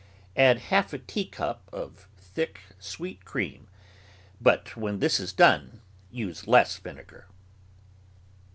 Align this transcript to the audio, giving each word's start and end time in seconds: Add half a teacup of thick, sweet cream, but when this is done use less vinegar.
Add 0.35 0.57
half 0.73 0.93
a 0.93 0.97
teacup 0.97 1.69
of 1.71 2.07
thick, 2.17 2.61
sweet 2.79 3.23
cream, 3.23 3.67
but 4.41 4.75
when 4.75 4.97
this 4.97 5.19
is 5.19 5.31
done 5.31 5.81
use 6.09 6.47
less 6.47 6.75
vinegar. 6.79 7.27